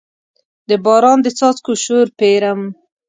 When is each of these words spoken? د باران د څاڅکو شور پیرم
د 0.69 0.71
باران 0.85 1.17
د 1.23 1.27
څاڅکو 1.37 1.73
شور 1.83 2.05
پیرم 2.19 2.61